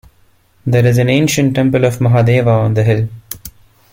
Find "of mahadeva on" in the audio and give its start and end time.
1.85-2.73